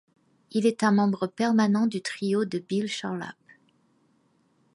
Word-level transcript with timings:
Il 0.49 0.65
est 0.65 0.81
un 0.81 0.91
membre 0.91 1.27
permanent 1.27 1.85
du 1.85 2.01
trio 2.01 2.43
de 2.43 2.57
Bill 2.57 2.87
Charlap. 2.87 3.35